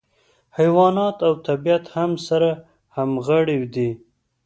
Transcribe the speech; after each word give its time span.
حیوانات 0.57 1.17
او 1.27 1.33
طبیعت 1.47 1.85
هم 1.95 2.11
سره 2.27 2.51
همغاړي 2.95 3.59
دي. 3.73 3.89